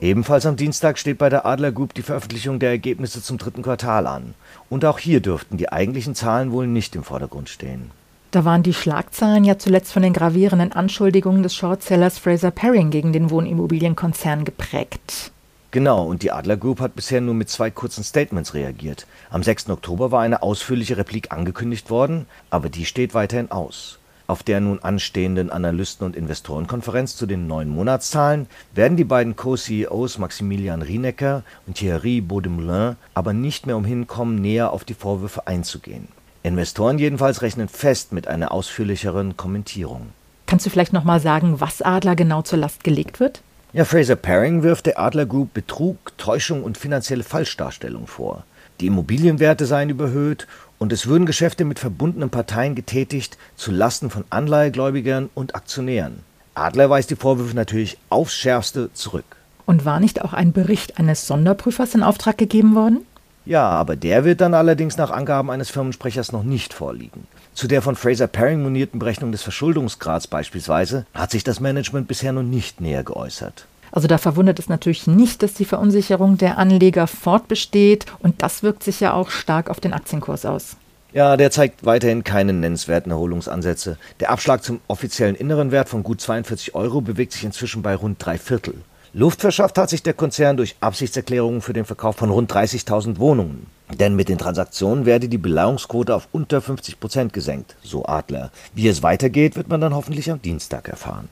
Ebenfalls 0.00 0.44
am 0.44 0.56
Dienstag 0.56 0.98
steht 0.98 1.18
bei 1.18 1.28
der 1.30 1.46
Adler 1.46 1.72
Group 1.72 1.94
die 1.94 2.02
Veröffentlichung 2.02 2.58
der 2.58 2.70
Ergebnisse 2.70 3.22
zum 3.22 3.38
dritten 3.38 3.62
Quartal 3.62 4.06
an. 4.06 4.34
Und 4.68 4.84
auch 4.84 4.98
hier 4.98 5.20
dürften 5.20 5.56
die 5.56 5.72
eigentlichen 5.72 6.14
Zahlen 6.14 6.52
wohl 6.52 6.66
nicht 6.66 6.94
im 6.96 7.02
Vordergrund 7.02 7.48
stehen. 7.48 7.90
Da 8.30 8.44
waren 8.44 8.62
die 8.62 8.74
Schlagzeilen 8.74 9.44
ja 9.44 9.58
zuletzt 9.58 9.92
von 9.92 10.02
den 10.02 10.12
gravierenden 10.12 10.72
Anschuldigungen 10.72 11.42
des 11.42 11.54
Shortsellers 11.54 12.18
Fraser 12.18 12.50
Paring 12.50 12.90
gegen 12.90 13.12
den 13.12 13.30
Wohnimmobilienkonzern 13.30 14.44
geprägt. 14.44 15.32
Genau, 15.70 16.04
und 16.04 16.22
die 16.22 16.32
Adler 16.32 16.56
Group 16.56 16.80
hat 16.80 16.94
bisher 16.94 17.20
nur 17.20 17.34
mit 17.34 17.48
zwei 17.48 17.70
kurzen 17.70 18.04
Statements 18.04 18.54
reagiert. 18.54 19.06
Am 19.30 19.42
6. 19.42 19.70
Oktober 19.70 20.10
war 20.10 20.22
eine 20.22 20.42
ausführliche 20.42 20.96
Replik 20.96 21.32
angekündigt 21.32 21.90
worden, 21.90 22.26
aber 22.50 22.68
die 22.68 22.84
steht 22.84 23.14
weiterhin 23.14 23.50
aus. 23.50 23.98
Auf 24.28 24.42
der 24.42 24.60
nun 24.60 24.80
anstehenden 24.80 25.50
Analysten- 25.50 26.04
und 26.04 26.16
Investorenkonferenz 26.16 27.16
zu 27.16 27.26
den 27.26 27.46
neuen 27.46 27.68
Monatszahlen 27.68 28.46
werden 28.74 28.96
die 28.96 29.04
beiden 29.04 29.36
Co-CEOs 29.36 30.18
Maximilian 30.18 30.82
Rienecker 30.82 31.44
und 31.66 31.76
Thierry 31.76 32.20
Baudemoulin 32.20 32.96
aber 33.14 33.32
nicht 33.32 33.66
mehr 33.66 33.76
umhin 33.76 34.08
kommen, 34.08 34.40
näher 34.40 34.72
auf 34.72 34.84
die 34.84 34.94
Vorwürfe 34.94 35.46
einzugehen. 35.46 36.08
Investoren 36.42 36.98
jedenfalls 36.98 37.42
rechnen 37.42 37.68
fest 37.68 38.12
mit 38.12 38.26
einer 38.26 38.50
ausführlicheren 38.50 39.36
Kommentierung. 39.36 40.08
Kannst 40.46 40.66
du 40.66 40.70
vielleicht 40.70 40.92
noch 40.92 41.04
mal 41.04 41.20
sagen, 41.20 41.60
was 41.60 41.82
Adler 41.82 42.16
genau 42.16 42.42
zur 42.42 42.58
Last 42.58 42.82
gelegt 42.82 43.20
wird? 43.20 43.42
Ja, 43.72 43.84
Fraser 43.84 44.16
Paring 44.16 44.62
wirft 44.62 44.86
der 44.86 44.98
Adler 44.98 45.26
Group 45.26 45.54
Betrug, 45.54 46.16
Täuschung 46.18 46.62
und 46.64 46.78
finanzielle 46.78 47.24
Falschdarstellung 47.24 48.06
vor. 48.06 48.44
Die 48.80 48.86
Immobilienwerte 48.86 49.66
seien 49.66 49.90
überhöht 49.90 50.46
und 50.78 50.92
es 50.92 51.06
würden 51.06 51.26
Geschäfte 51.26 51.64
mit 51.64 51.78
verbundenen 51.78 52.30
Parteien 52.30 52.74
getätigt 52.74 53.38
zu 53.56 53.70
Lasten 53.70 54.10
von 54.10 54.24
Anleihegläubigern 54.30 55.30
und 55.34 55.54
Aktionären. 55.54 56.20
Adler 56.54 56.90
weist 56.90 57.10
die 57.10 57.16
Vorwürfe 57.16 57.54
natürlich 57.54 57.98
aufs 58.08 58.34
Schärfste 58.34 58.90
zurück. 58.94 59.36
Und 59.66 59.84
war 59.84 60.00
nicht 60.00 60.22
auch 60.22 60.32
ein 60.32 60.52
Bericht 60.52 60.98
eines 60.98 61.26
Sonderprüfers 61.26 61.94
in 61.94 62.02
Auftrag 62.02 62.38
gegeben 62.38 62.74
worden? 62.74 63.04
Ja, 63.44 63.68
aber 63.68 63.94
der 63.94 64.24
wird 64.24 64.40
dann 64.40 64.54
allerdings 64.54 64.96
nach 64.96 65.10
Angaben 65.10 65.50
eines 65.50 65.70
Firmensprechers 65.70 66.32
noch 66.32 66.42
nicht 66.42 66.74
vorliegen. 66.74 67.26
Zu 67.54 67.68
der 67.68 67.80
von 67.80 67.94
Fraser 67.94 68.26
Paring 68.26 68.62
monierten 68.62 68.98
Berechnung 68.98 69.32
des 69.32 69.42
Verschuldungsgrads 69.42 70.26
beispielsweise 70.26 71.06
hat 71.14 71.30
sich 71.30 71.44
das 71.44 71.60
Management 71.60 72.08
bisher 72.08 72.32
noch 72.32 72.42
nicht 72.42 72.80
näher 72.80 73.04
geäußert. 73.04 73.66
Also 73.92 74.08
da 74.08 74.18
verwundert 74.18 74.58
es 74.58 74.68
natürlich 74.68 75.06
nicht, 75.06 75.42
dass 75.42 75.54
die 75.54 75.64
Verunsicherung 75.64 76.38
der 76.38 76.58
Anleger 76.58 77.06
fortbesteht 77.06 78.06
und 78.20 78.42
das 78.42 78.62
wirkt 78.62 78.82
sich 78.82 79.00
ja 79.00 79.12
auch 79.12 79.30
stark 79.30 79.70
auf 79.70 79.80
den 79.80 79.92
Aktienkurs 79.92 80.44
aus. 80.44 80.76
Ja, 81.12 81.36
der 81.38 81.50
zeigt 81.50 81.86
weiterhin 81.86 82.24
keine 82.24 82.52
nennenswerten 82.52 83.10
Erholungsansätze. 83.10 83.96
Der 84.20 84.30
Abschlag 84.30 84.62
zum 84.62 84.80
offiziellen 84.86 85.34
inneren 85.34 85.70
Wert 85.70 85.88
von 85.88 86.02
gut 86.02 86.20
42 86.20 86.74
Euro 86.74 87.00
bewegt 87.00 87.32
sich 87.32 87.44
inzwischen 87.44 87.82
bei 87.82 87.94
rund 87.94 88.16
drei 88.18 88.36
Viertel. 88.36 88.74
Luft 89.14 89.40
verschafft 89.40 89.78
hat 89.78 89.88
sich 89.88 90.02
der 90.02 90.12
Konzern 90.12 90.58
durch 90.58 90.76
Absichtserklärungen 90.80 91.62
für 91.62 91.72
den 91.72 91.86
Verkauf 91.86 92.16
von 92.16 92.28
rund 92.28 92.52
30.000 92.52 93.18
Wohnungen. 93.18 93.66
Denn 93.98 94.14
mit 94.14 94.28
den 94.28 94.36
Transaktionen 94.36 95.06
werde 95.06 95.30
die 95.30 95.38
Beleihungsquote 95.38 96.14
auf 96.14 96.28
unter 96.32 96.60
50 96.60 97.00
Prozent 97.00 97.32
gesenkt, 97.32 97.76
so 97.82 98.04
Adler. 98.04 98.50
Wie 98.74 98.86
es 98.86 99.02
weitergeht, 99.02 99.56
wird 99.56 99.68
man 99.68 99.80
dann 99.80 99.94
hoffentlich 99.94 100.30
am 100.30 100.42
Dienstag 100.42 100.88
erfahren. 100.88 101.30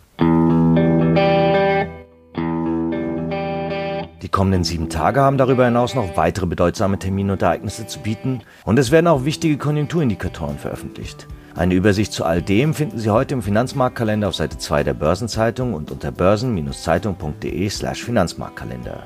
Kommenden 4.35 4.65
sieben 4.65 4.89
Tage 4.89 5.21
haben 5.21 5.39
darüber 5.39 5.65
hinaus 5.65 5.95
noch 5.95 6.17
weitere 6.17 6.47
bedeutsame 6.47 6.99
Termine 6.99 7.35
und 7.35 7.43
Ereignisse 7.43 7.87
zu 7.87 8.01
bieten 8.01 8.41
und 8.65 8.81
es 8.81 8.91
werden 8.91 9.07
auch 9.07 9.25
wichtige 9.25 9.57
Konjunkturindikatoren 9.59 10.59
veröffentlicht. 10.59 11.29
Eine 11.55 11.75
Übersicht 11.75 12.13
zu 12.13 12.25
all 12.25 12.43
dem 12.43 12.75
finden 12.75 12.99
Sie 12.99 13.11
heute 13.11 13.35
im 13.35 13.43
Finanzmarktkalender 13.43 14.27
auf 14.27 14.35
Seite 14.35 14.59
2 14.59 14.83
der 14.83 14.95
Börsenzeitung 14.95 15.73
und 15.73 15.93
unter 15.93 16.11
börsen-zeitung.de/slash 16.11 18.03
Finanzmarktkalender. 18.03 19.05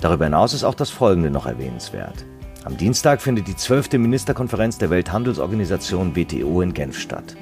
Darüber 0.00 0.26
hinaus 0.26 0.54
ist 0.54 0.62
auch 0.62 0.76
das 0.76 0.90
folgende 0.90 1.32
noch 1.32 1.46
erwähnenswert. 1.46 2.24
Am 2.62 2.76
Dienstag 2.76 3.20
findet 3.20 3.48
die 3.48 3.56
12. 3.56 3.94
Ministerkonferenz 3.94 4.78
der 4.78 4.90
Welthandelsorganisation 4.90 6.14
WTO 6.14 6.60
in 6.60 6.74
Genf 6.74 6.96
statt. 6.96 7.34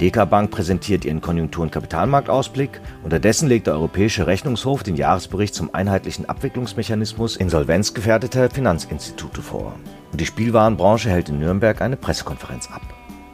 DK 0.00 0.28
Bank 0.28 0.50
präsentiert 0.50 1.04
ihren 1.04 1.20
Konjunktur- 1.20 1.62
und 1.62 1.70
Kapitalmarktausblick. 1.70 2.80
Unterdessen 3.04 3.48
legt 3.48 3.68
der 3.68 3.74
Europäische 3.74 4.26
Rechnungshof 4.26 4.82
den 4.82 4.96
Jahresbericht 4.96 5.54
zum 5.54 5.72
einheitlichen 5.72 6.28
Abwicklungsmechanismus 6.28 7.36
insolvenzgefährdeter 7.36 8.50
Finanzinstitute 8.50 9.40
vor. 9.40 9.74
Und 10.10 10.20
die 10.20 10.26
Spielwarenbranche 10.26 11.10
hält 11.10 11.28
in 11.28 11.38
Nürnberg 11.38 11.80
eine 11.80 11.96
Pressekonferenz 11.96 12.68
ab. 12.72 12.82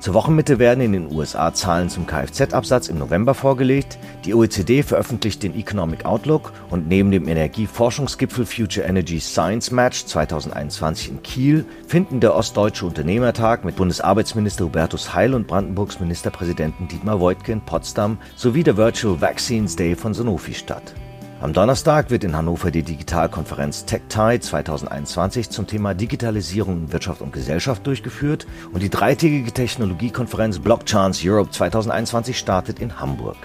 Zur 0.01 0.15
Wochenmitte 0.15 0.59
werden 0.59 0.81
in 0.81 0.95
den 0.95 1.13
USA 1.13 1.53
Zahlen 1.53 1.91
zum 1.91 2.07
Kfz-Absatz 2.07 2.89
im 2.89 2.97
November 2.97 3.35
vorgelegt. 3.35 3.99
Die 4.25 4.33
OECD 4.33 4.83
veröffentlicht 4.83 5.43
den 5.43 5.55
Economic 5.55 6.07
Outlook 6.07 6.55
und 6.71 6.89
neben 6.89 7.11
dem 7.11 7.29
Energieforschungsgipfel 7.29 8.47
Future 8.47 8.87
Energy 8.87 9.21
Science 9.21 9.71
Match 9.71 10.07
2021 10.07 11.11
in 11.11 11.23
Kiel 11.23 11.67
finden 11.87 12.21
der 12.21 12.35
Ostdeutsche 12.35 12.87
Unternehmertag 12.87 13.63
mit 13.67 13.77
Bundesarbeitsminister 13.77 14.65
Hubertus 14.65 15.13
Heil 15.13 15.35
und 15.35 15.47
Brandenburgs 15.47 16.01
Ministerpräsidenten 16.01 16.89
Dietmar 16.89 17.21
Woidke 17.21 17.53
in 17.53 17.61
Potsdam 17.61 18.17
sowie 18.37 18.63
der 18.63 18.79
Virtual 18.79 19.21
Vaccines 19.21 19.77
Day 19.77 19.95
von 19.97 20.15
Sanofi 20.15 20.55
statt. 20.55 20.95
Am 21.43 21.55
Donnerstag 21.55 22.11
wird 22.11 22.23
in 22.23 22.37
Hannover 22.37 22.71
die 22.71 22.83
Digitalkonferenz 22.83 23.87
TechTie 23.87 24.41
2021 24.41 25.49
zum 25.49 25.67
Thema 25.67 25.95
Digitalisierung 25.95 26.83
in 26.83 26.93
Wirtschaft 26.93 27.23
und 27.23 27.33
Gesellschaft 27.33 27.87
durchgeführt 27.87 28.47
und 28.75 28.83
die 28.83 28.91
dreitägige 28.91 29.51
Technologiekonferenz 29.51 30.59
Blockchance 30.59 31.27
Europe 31.27 31.51
2021 31.51 32.39
startet 32.39 32.79
in 32.79 33.01
Hamburg. 33.01 33.39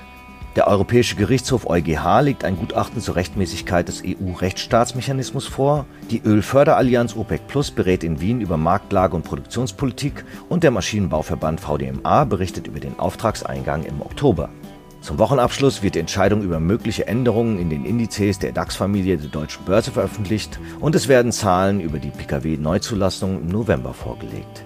Der 0.57 0.67
Europäische 0.67 1.15
Gerichtshof 1.15 1.69
EuGH 1.69 2.21
legt 2.21 2.43
ein 2.43 2.57
Gutachten 2.57 2.99
zur 2.99 3.15
Rechtmäßigkeit 3.15 3.87
des 3.87 4.03
EU-Rechtsstaatsmechanismus 4.05 5.47
vor. 5.47 5.85
Die 6.11 6.21
Ölförderallianz 6.21 7.15
OPEC 7.15 7.47
Plus 7.47 7.71
berät 7.71 8.03
in 8.03 8.19
Wien 8.19 8.41
über 8.41 8.57
Marktlage 8.57 9.15
und 9.15 9.23
Produktionspolitik 9.23 10.25
und 10.49 10.63
der 10.63 10.71
Maschinenbauverband 10.71 11.61
VDMA 11.61 12.25
berichtet 12.25 12.67
über 12.67 12.81
den 12.81 12.99
Auftragseingang 12.99 13.83
im 13.83 14.01
Oktober. 14.01 14.49
Zum 15.05 15.19
Wochenabschluss 15.19 15.83
wird 15.83 15.93
die 15.93 15.99
Entscheidung 15.99 16.41
über 16.41 16.59
mögliche 16.59 17.05
Änderungen 17.05 17.59
in 17.59 17.69
den 17.69 17.85
Indizes 17.85 18.39
der 18.39 18.51
DAX-Familie 18.51 19.17
der 19.17 19.29
Deutschen 19.29 19.63
Börse 19.63 19.91
veröffentlicht 19.91 20.59
und 20.79 20.95
es 20.95 21.07
werden 21.07 21.31
Zahlen 21.31 21.79
über 21.79 21.99
die 21.99 22.09
Pkw-Neuzulassung 22.09 23.41
im 23.41 23.47
November 23.47 23.93
vorgelegt. 23.93 24.63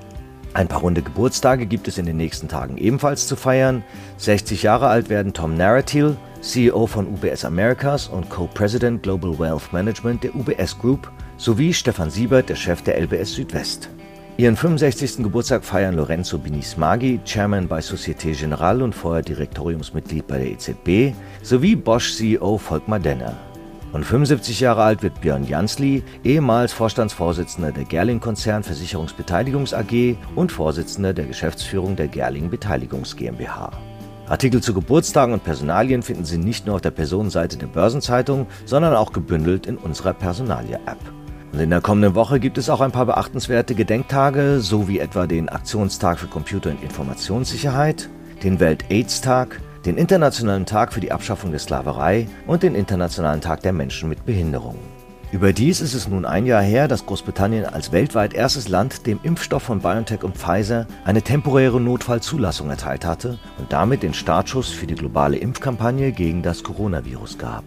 Ein 0.54 0.70
paar 0.70 0.80
runde 0.80 1.02
Geburtstage 1.02 1.66
gibt 1.66 1.90
es 1.90 1.98
in 1.98 2.06
den 2.06 2.16
nächsten 2.16 2.48
Tagen 2.48 2.78
ebenfalls 2.78 3.28
zu 3.28 3.36
feiern. 3.36 3.84
60 4.16 4.64
Jahre 4.64 4.88
alt 4.88 5.10
werden 5.10 5.34
Tom 5.34 5.56
Naratil, 5.56 6.16
CEO 6.40 6.88
von 6.88 7.08
UBS 7.08 7.44
Americas 7.44 8.08
und 8.08 8.30
Co-President 8.30 9.04
Global 9.04 9.38
Wealth 9.38 9.74
Management 9.74 10.24
der 10.24 10.34
UBS 10.34 10.80
Group, 10.80 11.12
sowie 11.36 11.74
Stefan 11.74 12.12
Siebert, 12.12 12.48
der 12.48 12.56
Chef 12.56 12.82
der 12.82 12.98
LBS 12.98 13.34
Südwest. 13.34 13.90
Ihren 14.40 14.56
65. 14.56 15.18
Geburtstag 15.18 15.66
feiern 15.66 15.96
Lorenzo 15.96 16.38
Binismaghi, 16.38 17.20
Chairman 17.26 17.68
bei 17.68 17.82
Societe 17.82 18.32
Generale 18.32 18.86
und 18.86 18.96
vorher 18.96 19.22
Direktoriumsmitglied 19.22 20.28
bei 20.28 20.38
der 20.38 20.52
EZB, 20.52 21.14
sowie 21.44 21.76
Bosch-CEO 21.76 22.58
Volkmar 22.58 23.02
Denner. 23.02 23.36
Und 23.92 24.06
75 24.06 24.62
Jahre 24.62 24.84
alt 24.84 25.04
wird 25.04 25.20
Björn 25.20 25.46
Jansli, 25.46 26.04
ehemals 26.24 26.72
Vorstandsvorsitzender 26.72 27.74
der 27.74 27.84
Gerling-Konzern 27.84 28.64
Versicherungsbeteiligungs 28.64 29.74
AG 29.74 30.16
und 30.38 30.54
Vorsitzender 30.54 31.14
der 31.14 31.26
Geschäftsführung 31.26 31.98
der 31.98 32.08
Gerling 32.08 32.50
Beteiligungs 32.50 33.18
GmbH. 33.18 33.72
Artikel 34.30 34.62
zu 34.64 34.74
Geburtstagen 34.74 35.34
und 35.34 35.44
Personalien 35.44 36.02
finden 36.02 36.24
Sie 36.24 36.38
nicht 36.38 36.66
nur 36.66 36.76
auf 36.76 36.82
der 36.82 36.92
Personenseite 36.92 37.58
der 37.58 37.68
Börsenzeitung, 37.68 38.48
sondern 38.64 38.96
auch 38.96 39.12
gebündelt 39.12 39.68
in 39.68 39.76
unserer 39.76 40.14
Personalie-App. 40.14 41.19
Und 41.52 41.60
in 41.60 41.72
der 41.72 41.82
kommenden 41.82 42.16
Woche 42.16 42.40
gibt 42.40 42.58
es 42.58 42.70
auch 42.70 42.82
ein 42.82 42.92
paar 42.92 43.08
beachtenswerte 43.08 43.74
Gedenktage, 43.74 44.60
so 44.60 44.88
wie 44.88 45.00
etwa 45.00 45.26
den 45.26 45.50
Aktionstag 45.50 46.20
für 46.20 46.28
Computer- 46.28 46.70
und 46.70 46.84
Informationssicherheit, 46.84 48.10
den 48.44 48.60
Welt-AIDS-Tag, 48.60 49.60
den 49.86 49.98
Internationalen 49.98 50.66
Tag 50.66 50.94
für 50.94 51.00
die 51.00 51.12
Abschaffung 51.12 51.52
der 51.52 51.60
Sklaverei 51.60 52.28
und 52.46 52.62
den 52.62 52.76
Internationalen 52.76 53.42
Tag 53.42 53.62
der 53.62 53.74
Menschen 53.74 54.10
mit 54.10 54.26
Behinderungen. 54.26 55.00
Überdies 55.32 55.80
ist 55.80 55.94
es 55.94 56.08
nun 56.08 56.26
ein 56.26 56.48
Jahr 56.48 56.62
her, 56.62 56.88
dass 56.88 57.06
Großbritannien 57.06 57.66
als 57.66 57.92
weltweit 57.92 58.34
erstes 58.34 58.68
Land 58.68 59.06
dem 59.06 59.20
Impfstoff 59.22 59.62
von 59.62 59.80
BioNTech 59.80 60.24
und 60.24 60.36
Pfizer 60.36 60.88
eine 61.06 61.22
temporäre 61.22 61.80
Notfallzulassung 61.80 62.70
erteilt 62.70 63.06
hatte 63.06 63.38
und 63.60 63.72
damit 63.72 64.02
den 64.02 64.16
Startschuss 64.16 64.70
für 64.70 64.88
die 64.88 64.96
globale 64.96 65.38
Impfkampagne 65.38 66.12
gegen 66.12 66.42
das 66.42 66.64
Coronavirus 66.64 67.38
gab. 67.38 67.64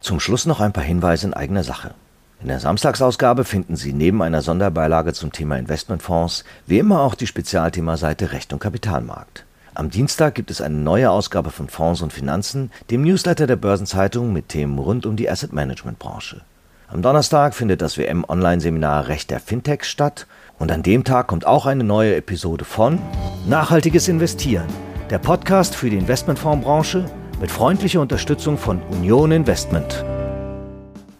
Zum 0.00 0.18
Schluss 0.18 0.46
noch 0.46 0.60
ein 0.60 0.72
paar 0.72 0.82
Hinweise 0.82 1.26
in 1.26 1.34
eigener 1.34 1.62
Sache. 1.62 1.92
In 2.40 2.48
der 2.48 2.58
Samstagsausgabe 2.58 3.44
finden 3.44 3.76
Sie 3.76 3.92
neben 3.92 4.22
einer 4.22 4.40
Sonderbeilage 4.40 5.12
zum 5.12 5.30
Thema 5.30 5.58
Investmentfonds 5.58 6.44
wie 6.66 6.78
immer 6.78 7.02
auch 7.02 7.14
die 7.14 7.26
Spezialthemaseite 7.26 8.32
Recht 8.32 8.54
und 8.54 8.60
Kapitalmarkt. 8.60 9.44
Am 9.74 9.90
Dienstag 9.90 10.34
gibt 10.34 10.50
es 10.50 10.62
eine 10.62 10.76
neue 10.76 11.10
Ausgabe 11.10 11.50
von 11.50 11.68
Fonds 11.68 12.00
und 12.00 12.14
Finanzen, 12.14 12.72
dem 12.90 13.02
Newsletter 13.02 13.46
der 13.46 13.56
Börsenzeitung 13.56 14.32
mit 14.32 14.48
Themen 14.48 14.78
rund 14.78 15.04
um 15.04 15.16
die 15.16 15.28
Asset 15.30 15.52
Management 15.52 15.98
Branche. 15.98 16.40
Am 16.88 17.02
Donnerstag 17.02 17.54
findet 17.54 17.82
das 17.82 17.98
WM 17.98 18.24
Online-Seminar 18.26 19.08
Recht 19.08 19.30
der 19.30 19.38
Fintechs 19.38 19.88
statt 19.88 20.26
und 20.58 20.72
an 20.72 20.82
dem 20.82 21.04
Tag 21.04 21.26
kommt 21.26 21.46
auch 21.46 21.66
eine 21.66 21.84
neue 21.84 22.16
Episode 22.16 22.64
von 22.64 22.98
Nachhaltiges 23.46 24.08
Investieren, 24.08 24.66
der 25.10 25.18
Podcast 25.18 25.74
für 25.74 25.90
die 25.90 25.98
Investmentfondsbranche 25.98 27.04
mit 27.40 27.50
freundlicher 27.50 28.00
Unterstützung 28.00 28.58
von 28.58 28.82
Union 28.90 29.32
Investment. 29.32 30.04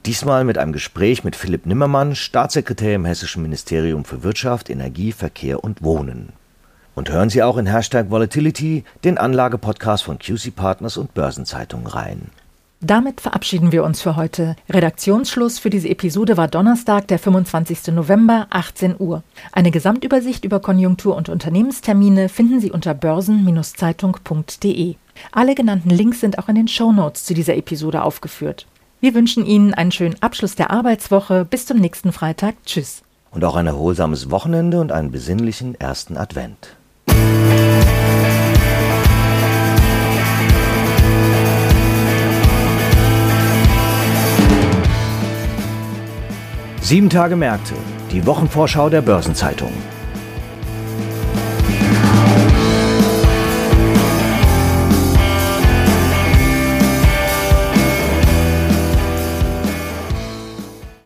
Diesmal 0.04 0.44
mit 0.44 0.58
einem 0.58 0.72
Gespräch 0.72 1.24
mit 1.24 1.34
Philipp 1.34 1.66
Nimmermann, 1.66 2.14
Staatssekretär 2.14 2.94
im 2.94 3.06
Hessischen 3.06 3.42
Ministerium 3.42 4.04
für 4.04 4.22
Wirtschaft, 4.22 4.70
Energie, 4.70 5.12
Verkehr 5.12 5.64
und 5.64 5.82
Wohnen. 5.82 6.32
Und 6.94 7.10
hören 7.10 7.30
Sie 7.30 7.42
auch 7.42 7.56
in 7.56 7.66
Hashtag 7.66 8.10
Volatility 8.10 8.84
den 9.04 9.16
Anlagepodcast 9.16 10.04
von 10.04 10.18
QC 10.18 10.54
Partners 10.54 10.98
und 10.98 11.14
Börsenzeitung 11.14 11.86
rein. 11.86 12.30
Damit 12.82 13.20
verabschieden 13.20 13.72
wir 13.72 13.84
uns 13.84 14.00
für 14.00 14.16
heute. 14.16 14.56
Redaktionsschluss 14.70 15.58
für 15.58 15.68
diese 15.68 15.90
Episode 15.90 16.38
war 16.38 16.48
Donnerstag, 16.48 17.08
der 17.08 17.18
25. 17.18 17.88
November, 17.88 18.46
18 18.48 18.96
Uhr. 18.98 19.22
Eine 19.52 19.70
Gesamtübersicht 19.70 20.46
über 20.46 20.60
Konjunktur- 20.60 21.16
und 21.16 21.28
Unternehmenstermine 21.28 22.30
finden 22.30 22.58
Sie 22.60 22.72
unter 22.72 22.94
börsen-zeitung.de. 22.94 24.96
Alle 25.32 25.54
genannten 25.54 25.90
Links 25.90 26.20
sind 26.20 26.38
auch 26.38 26.48
in 26.48 26.54
den 26.54 26.68
Shownotes 26.68 27.24
zu 27.24 27.34
dieser 27.34 27.56
Episode 27.56 28.02
aufgeführt. 28.02 28.66
Wir 29.00 29.14
wünschen 29.14 29.46
Ihnen 29.46 29.72
einen 29.72 29.92
schönen 29.92 30.22
Abschluss 30.22 30.54
der 30.54 30.70
Arbeitswoche. 30.70 31.46
Bis 31.48 31.66
zum 31.66 31.78
nächsten 31.78 32.12
Freitag. 32.12 32.56
Tschüss. 32.66 33.02
Und 33.30 33.44
auch 33.44 33.56
ein 33.56 33.66
erholsames 33.66 34.30
Wochenende 34.30 34.80
und 34.80 34.92
einen 34.92 35.10
besinnlichen 35.10 35.74
ersten 35.74 36.16
Advent. 36.16 36.76
Sieben 46.82 47.08
Tage 47.08 47.36
Märkte, 47.36 47.74
die 48.10 48.26
Wochenvorschau 48.26 48.90
der 48.90 49.00
Börsenzeitung. 49.00 49.72